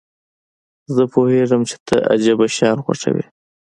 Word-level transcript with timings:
زه 0.95 1.03
پوهیږم 1.13 1.61
چې 1.69 1.75
ته 1.87 1.95
عجیبه 2.13 2.45
شیان 2.55 2.77
خوښوې. 2.85 3.25